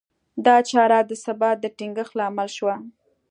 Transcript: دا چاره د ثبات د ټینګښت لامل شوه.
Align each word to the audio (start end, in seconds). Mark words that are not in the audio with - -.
دا 0.45 0.55
چاره 0.69 0.99
د 1.05 1.11
ثبات 1.23 1.57
د 1.61 1.65
ټینګښت 1.77 2.13
لامل 2.19 2.49
شوه. 2.57 2.75